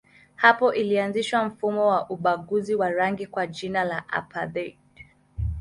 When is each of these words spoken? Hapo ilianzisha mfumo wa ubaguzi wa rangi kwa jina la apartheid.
Hapo 0.35 0.73
ilianzisha 0.73 1.43
mfumo 1.45 1.87
wa 1.87 2.09
ubaguzi 2.09 2.75
wa 2.75 2.89
rangi 2.89 3.27
kwa 3.27 3.47
jina 3.47 3.83
la 3.83 4.09
apartheid. 4.09 4.77